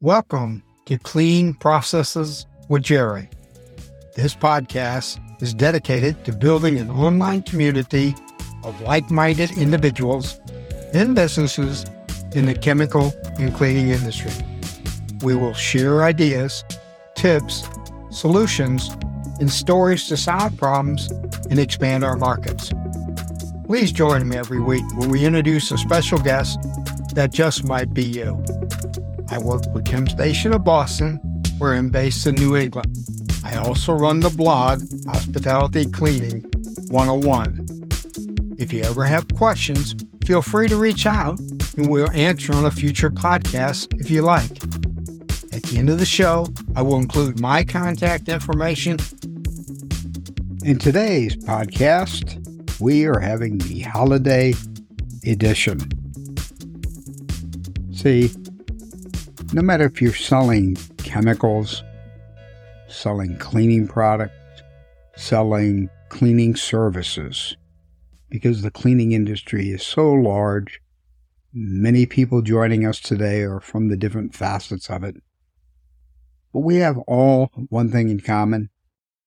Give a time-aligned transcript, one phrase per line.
[0.00, 3.28] Welcome to Clean Processes with Jerry.
[4.14, 8.14] This podcast is dedicated to building an online community
[8.62, 10.38] of like minded individuals
[10.94, 11.84] and businesses
[12.32, 14.30] in the chemical and cleaning industry.
[15.24, 16.62] We will share ideas,
[17.16, 17.68] tips,
[18.10, 18.96] solutions,
[19.40, 21.10] and stories to solve problems
[21.50, 22.72] and expand our markets.
[23.66, 26.60] Please join me every week when we introduce a special guest
[27.14, 28.40] that just might be you.
[29.30, 31.16] I work with ChemStation of Boston,
[31.58, 32.96] where I'm based in New England.
[33.44, 36.42] I also run the blog Hospitality Cleaning
[36.88, 38.56] 101.
[38.58, 39.94] If you ever have questions,
[40.24, 41.38] feel free to reach out
[41.76, 44.50] and we'll answer on a future podcast if you like.
[45.54, 48.98] At the end of the show, I will include my contact information.
[50.64, 54.54] In today's podcast, we are having the holiday
[55.24, 55.80] edition.
[57.92, 58.30] See,
[59.54, 61.82] no matter if you're selling chemicals,
[62.86, 64.62] selling cleaning products,
[65.16, 67.56] selling cleaning services,
[68.28, 70.80] because the cleaning industry is so large,
[71.54, 75.16] many people joining us today are from the different facets of it.
[76.52, 78.68] But we have all one thing in common,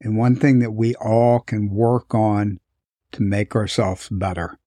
[0.00, 2.60] and one thing that we all can work on
[3.12, 4.58] to make ourselves better.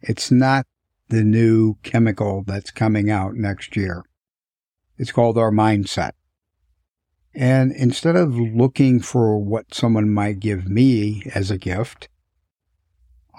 [0.00, 0.66] It's not
[1.08, 4.04] the new chemical that's coming out next year.
[4.98, 6.12] It's called our mindset.
[7.34, 12.08] And instead of looking for what someone might give me as a gift,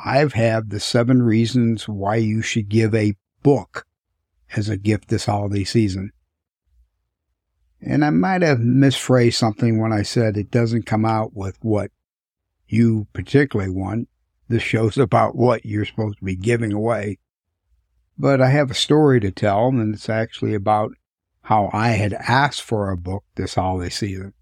[0.05, 3.87] I've had the seven reasons why you should give a book
[4.55, 6.11] as a gift this holiday season.
[7.81, 11.91] And I might have misphrased something when I said it doesn't come out with what
[12.67, 14.09] you particularly want.
[14.47, 17.17] This show's about what you're supposed to be giving away.
[18.17, 20.91] But I have a story to tell, and it's actually about
[21.47, 24.33] how I had asked for a book this holiday season.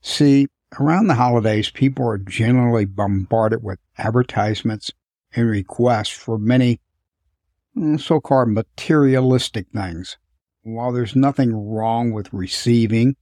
[0.00, 0.48] See,
[0.80, 4.90] around the holidays, people are generally bombarded with advertisements
[5.32, 6.80] and requests for many
[7.76, 10.18] mm, so called materialistic things.
[10.62, 13.14] While there's nothing wrong with receiving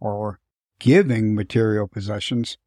[0.00, 0.40] or
[0.80, 2.58] giving material possessions,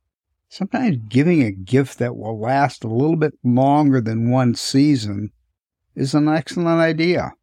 [0.47, 5.34] sometimes giving a gift that will last a little bit longer than one season
[5.95, 7.34] is an excellent idea.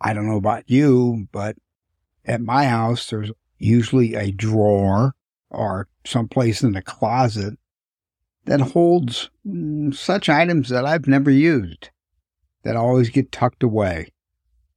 [0.00, 1.56] I don't know about you, but
[2.24, 5.14] at my house, there's usually a drawer
[5.50, 7.58] or someplace in the closet
[8.44, 11.90] that holds mm, such items that I've never used
[12.62, 14.12] that always get tucked away.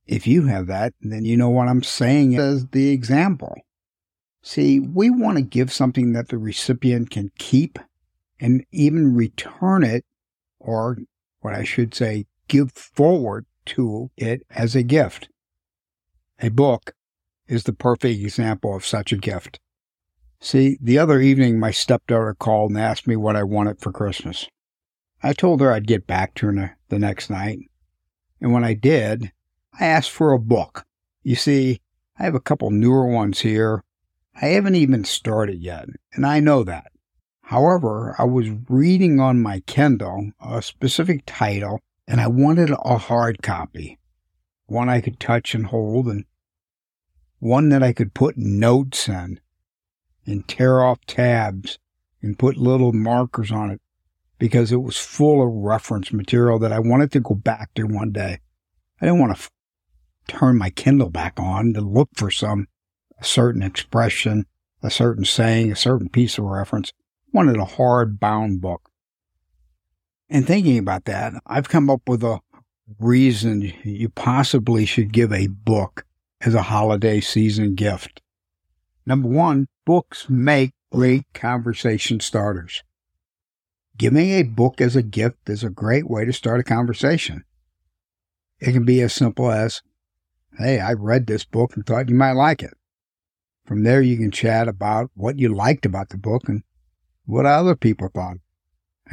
[0.05, 3.55] If you have that, then you know what I'm saying as the example.
[4.41, 7.79] See, we want to give something that the recipient can keep
[8.39, 10.03] and even return it,
[10.59, 10.97] or
[11.39, 15.29] what I should say, give forward to it as a gift.
[16.39, 16.93] A book
[17.47, 19.59] is the perfect example of such a gift.
[20.39, 24.47] See, the other evening my stepdaughter called and asked me what I wanted for Christmas.
[25.21, 27.59] I told her I'd get back to her the next night.
[28.41, 29.31] And when I did,
[29.79, 30.83] I asked for a book.
[31.23, 31.79] You see,
[32.19, 33.83] I have a couple newer ones here.
[34.35, 36.91] I haven't even started yet, and I know that.
[37.43, 43.41] However, I was reading on my Kindle a specific title and I wanted a hard
[43.41, 43.99] copy,
[44.65, 46.25] one I could touch and hold, and
[47.39, 49.39] one that I could put notes in
[50.25, 51.77] and tear off tabs
[52.21, 53.81] and put little markers on it
[54.39, 58.11] because it was full of reference material that I wanted to go back to one
[58.11, 58.39] day.
[59.01, 59.51] I didn't want to f-
[60.27, 62.67] turn my Kindle back on to look for some
[63.19, 64.45] a certain expression,
[64.81, 66.91] a certain saying, a certain piece of reference.
[67.27, 68.89] I wanted a hard bound book.
[70.33, 72.39] And thinking about that, I've come up with a
[72.99, 76.07] reason you possibly should give a book
[76.41, 78.19] as a holiday season gift.
[79.05, 82.83] Number one, books make great conversation starters.
[83.95, 87.43] Giving a book as a gift is a great way to start a conversation.
[88.59, 89.83] It can be as simple as,
[90.57, 92.73] Hey, I read this book and thought you might like it.
[93.67, 96.63] From there, you can chat about what you liked about the book and
[97.25, 98.37] what other people thought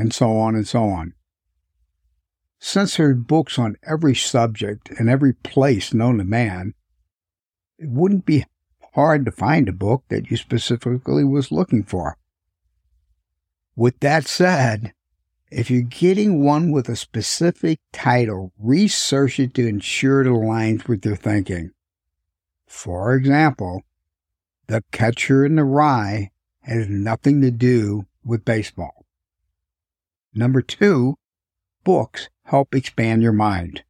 [0.00, 1.14] and so on and so on.
[2.62, 6.74] Since there are books on every subject and every place known to man,
[7.78, 8.44] it wouldn't be
[8.94, 12.18] hard to find a book that you specifically was looking for.
[13.74, 14.92] With that said,
[15.50, 21.04] if you're getting one with a specific title, research it to ensure it aligns with
[21.04, 21.70] your thinking.
[22.66, 23.82] For example,
[24.66, 26.30] The Catcher in the Rye
[26.60, 29.06] has nothing to do with baseball.
[30.34, 31.16] Number two,
[31.84, 33.82] books help expand your mind.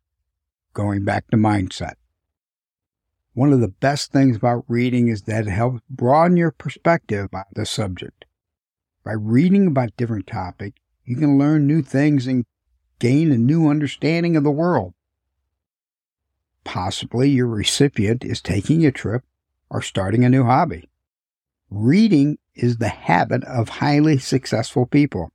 [0.73, 1.95] Going back to mindset.
[3.33, 7.47] One of the best things about reading is that it helps broaden your perspective about
[7.55, 8.25] the subject.
[9.05, 12.45] By reading about different topics, you can learn new things and
[12.99, 14.95] gain a new understanding of the world.
[16.65, 19.25] Possibly your recipient is taking a trip
[19.71, 20.89] or starting a new hobby.
[21.71, 25.31] Reading is the habit of highly successful people.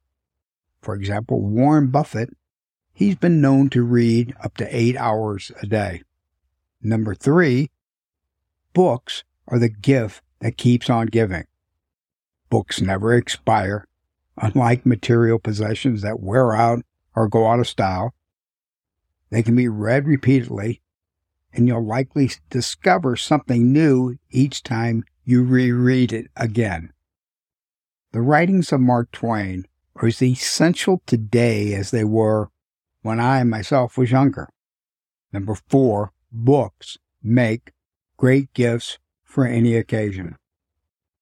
[0.81, 2.30] For example, Warren Buffett,
[2.95, 6.01] he's been known to read up to eight hours a day.
[6.81, 7.69] Number three,
[8.74, 11.45] books are the gift that keeps on giving.
[12.50, 13.86] Books never expire,
[14.38, 16.83] unlike material possessions that wear out
[17.15, 18.13] or go out of style.
[19.30, 20.81] They can be read repeatedly,
[21.53, 26.94] and you'll likely discover something new each time you reread it again.
[28.12, 29.65] The writings of Mark Twain
[29.97, 32.50] are as essential today as they were
[33.06, 34.50] when I myself was younger.
[35.31, 37.72] Number four, books make
[38.18, 40.38] great gifts for any occasion.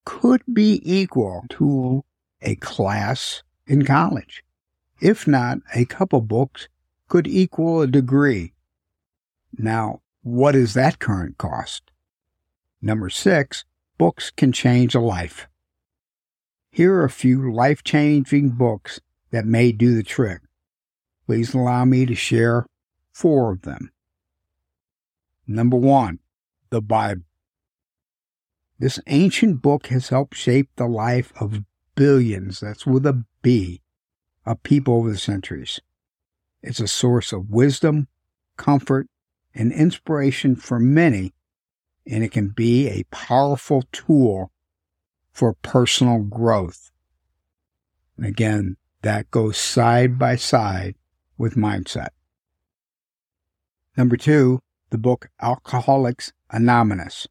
[0.06, 2.06] Could be equal to
[2.42, 4.46] a class in college.
[5.02, 6.70] If not, a couple books
[7.10, 8.54] could equal a degree.
[9.58, 11.92] Now, what is that current cost?
[12.82, 13.66] Number six,
[13.98, 15.50] books can change a life.
[16.72, 19.02] Here are a few life changing books
[19.32, 20.40] that may do the trick.
[21.26, 22.66] Please allow me to share
[23.14, 23.92] four of them.
[25.48, 26.20] Number one,
[26.70, 27.24] the Bible.
[28.80, 31.64] This ancient book has helped shape the life of
[31.96, 33.82] billions, that's with a B,
[34.46, 35.80] of people over the centuries.
[36.62, 38.08] It's a source of wisdom,
[38.58, 39.08] comfort,
[39.54, 41.34] and inspiration for many,
[42.06, 44.52] and it can be a powerful tool
[45.32, 46.92] for personal growth.
[48.18, 50.96] And again, that goes side by side
[51.38, 52.10] with mindset.
[53.98, 54.60] Number two,
[54.90, 57.28] the book Alcoholics Anonymous.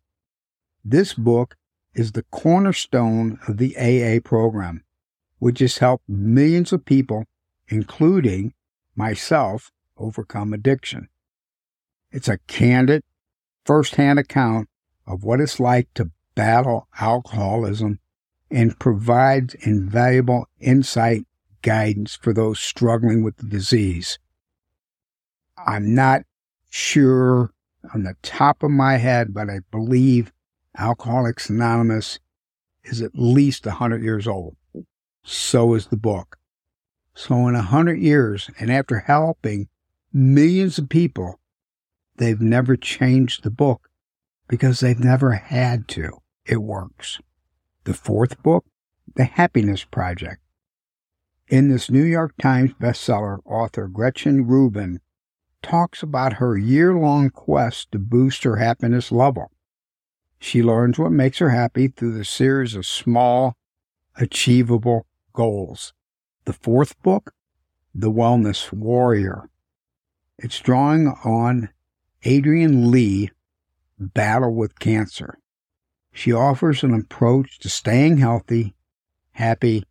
[0.84, 1.56] This book
[1.94, 4.84] is the cornerstone of the AA program,
[5.38, 7.24] which has helped millions of people,
[7.68, 8.54] including
[8.96, 11.08] myself, overcome addiction.
[12.10, 13.02] It's a candid,
[13.64, 14.68] first-hand account
[15.06, 17.98] of what it's like to battle alcoholism
[18.50, 21.26] and provides invaluable insight
[21.62, 24.18] guidance for those struggling with the disease.
[25.66, 26.22] I'm not
[26.70, 27.52] sure
[27.94, 30.32] on the top of my head, but I believe
[30.76, 32.18] Alcoholics Anonymous
[32.84, 34.56] is at least 100 years old.
[35.24, 36.38] So is the book.
[37.14, 39.68] So, in 100 years, and after helping
[40.12, 41.38] millions of people,
[42.16, 43.90] they've never changed the book
[44.48, 46.22] because they've never had to.
[46.46, 47.20] It works.
[47.84, 48.64] The fourth book,
[49.14, 50.41] The Happiness Project.
[51.48, 55.00] In this New York Times bestseller, author Gretchen Rubin
[55.62, 59.50] talks about her year long quest to boost her happiness level.
[60.38, 63.56] She learns what makes her happy through the series of small,
[64.16, 65.92] achievable goals.
[66.44, 67.32] The fourth book,
[67.94, 69.48] The Wellness Warrior.
[70.38, 71.68] It's drawing on
[72.26, 73.30] Adrienne Lee
[73.98, 75.38] battle with cancer.
[76.12, 78.74] She offers an approach to staying healthy,
[79.32, 79.84] happy,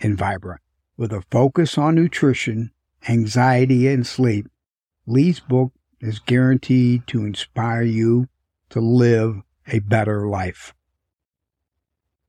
[0.00, 0.60] and vibrant.
[0.96, 2.70] With a focus on nutrition,
[3.08, 4.46] anxiety, and sleep,
[5.06, 8.28] Lee's book is guaranteed to inspire you
[8.70, 10.74] to live a better life.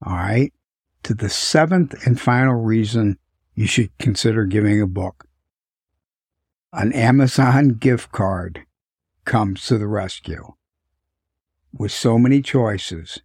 [0.04, 0.54] All right.
[1.04, 3.20] To the seventh and final reason
[3.54, 5.28] you should consider giving a book.
[6.74, 8.66] An Amazon gift card
[9.24, 10.54] comes to the rescue.
[11.72, 13.22] With so many choices,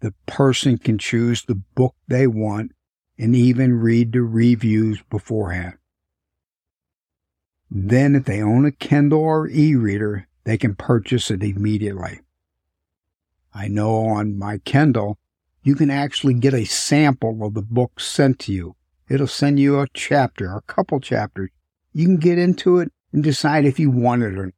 [0.00, 2.72] the person can choose the book they want
[3.18, 5.74] and even read the reviews beforehand.
[7.70, 12.20] Then, if they own a Kindle or e reader, they can purchase it immediately.
[13.54, 15.18] I know on my Kindle,
[15.62, 18.76] you can actually get a sample of the book sent to you.
[19.08, 21.50] It'll send you a chapter, a couple chapters.
[21.92, 24.54] You can get into it and decide if you want it or not.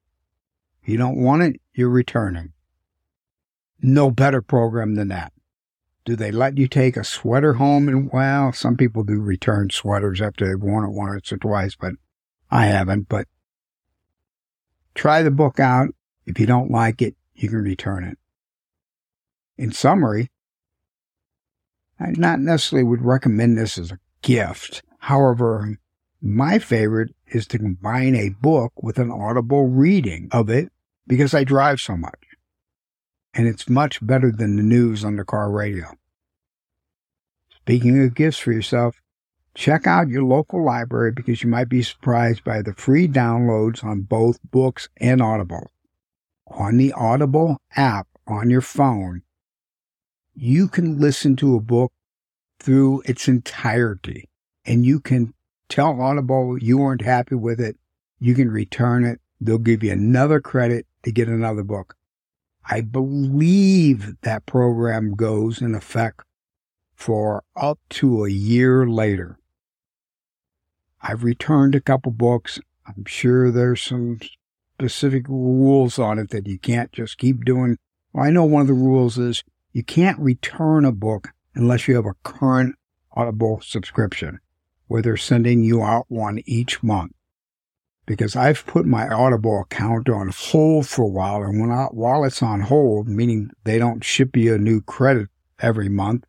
[0.83, 2.53] If you don't want it, you're returning.
[3.81, 5.34] No better program than that.
[6.05, 7.89] Do they let you take a sweater home?
[7.89, 11.95] And well, some people do return sweaters after they've worn it once or twice, but
[12.51, 13.09] I haven't.
[13.09, 13.27] But
[14.95, 15.95] try the book out.
[16.27, 18.19] If you don't like it, you can return it.
[19.57, 20.31] In summary,
[21.99, 24.83] I not necessarily would recommend this as a gift.
[24.99, 25.79] However,
[26.21, 30.73] my favorite is to combine a book with an audible reading of it
[31.07, 32.24] because I drive so much.
[33.35, 35.87] And it's much better than the news on the car radio.
[37.50, 39.00] Speaking of gifts for yourself,
[39.55, 44.03] check out your local library because you might be surprised by the free downloads on
[44.03, 45.71] both books and Audible.
[46.47, 49.23] On the Audible app, on your phone,
[50.35, 51.93] you can listen to a book
[52.61, 54.29] through its entirety
[54.64, 55.35] and you can
[55.69, 57.76] tell Audible you weren't happy with it.
[58.19, 59.21] You can return it.
[59.41, 61.97] They'll give you another credit to get another book.
[62.66, 66.23] I believe that program goes in effect
[66.94, 69.38] for up to a year later.
[71.02, 72.59] I've returned a couple books.
[72.87, 74.21] I'm sure there's some
[74.75, 77.76] specific rules on it that you can't just keep doing.
[78.12, 81.97] Well, I know one of the rules is you can't return a book unless you
[81.97, 82.76] have a current
[83.12, 84.40] Audible subscription
[84.88, 87.12] where they're sending you out one each month.
[88.07, 92.25] Because I've put my Audible account on hold for a while, and when I, while
[92.25, 96.25] it's on hold, meaning they don't ship you a new credit every month,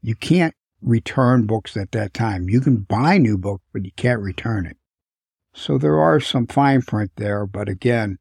[0.00, 2.48] you can't return books at that time.
[2.48, 4.76] You can buy new books, but you can't return it.
[5.54, 8.18] So there are some fine print there, but again,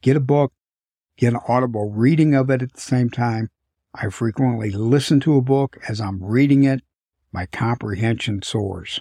[0.00, 0.52] get a book,
[1.18, 3.50] get an audible reading of it at the same time.
[3.94, 6.82] I frequently listen to a book as I'm reading it.
[7.32, 9.00] My comprehension soars.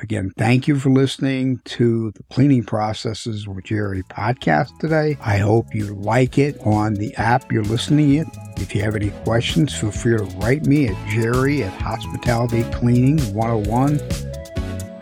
[0.00, 5.16] Again, thank you for listening to the Cleaning Processes with Jerry podcast today.
[5.20, 8.28] I hope you like it on the app you're listening it.
[8.58, 13.18] If you have any questions, feel free to write me at jerry at Hospitality Cleaning
[13.34, 13.98] 101.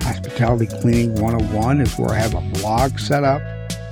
[0.01, 3.43] Hospitality Cleaning 101 is where I have a blog set up,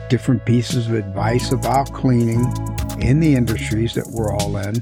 [0.09, 2.47] different pieces of advice about cleaning
[3.01, 4.75] in the industries that we're all in.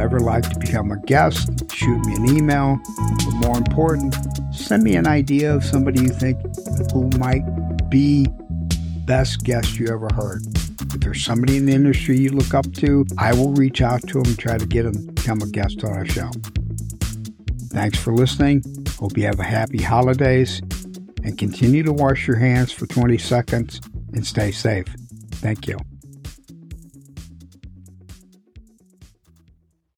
[0.00, 2.80] Ever like to become a guest, shoot me an email.
[2.96, 4.16] But more important,
[4.50, 6.38] send me an idea of somebody you think
[6.90, 7.42] who might
[7.90, 8.26] be
[9.04, 10.42] best guest you ever heard.
[10.56, 14.14] If there's somebody in the industry you look up to, I will reach out to
[14.14, 16.30] them and try to get them to become a guest on our show.
[17.68, 18.62] Thanks for listening.
[18.98, 20.62] Hope you have a happy holidays
[21.22, 23.82] and continue to wash your hands for 20 seconds
[24.14, 24.86] and stay safe.
[25.32, 25.76] Thank you.